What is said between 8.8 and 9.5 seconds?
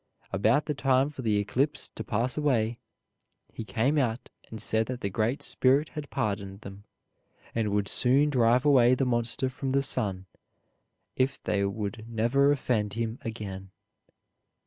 the monster